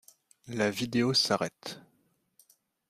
[0.47, 1.79] La vidéo s’arrête.